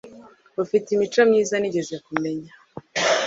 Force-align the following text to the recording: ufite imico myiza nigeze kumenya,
ufite 0.63 0.87
imico 0.91 1.21
myiza 1.29 1.55
nigeze 1.57 1.95
kumenya, 2.05 2.51